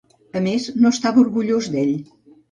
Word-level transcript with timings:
A 0.37 0.39
més, 0.45 0.63
no 0.85 0.91
estava 0.95 1.21
orgullós 1.23 1.67
d'ell. 1.75 1.93